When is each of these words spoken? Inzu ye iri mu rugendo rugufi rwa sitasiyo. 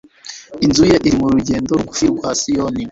Inzu 0.65 0.83
ye 0.91 0.95
iri 1.07 1.11
mu 1.19 1.25
rugendo 1.33 1.69
rugufi 1.79 2.05
rwa 2.11 2.29
sitasiyo. 2.39 2.65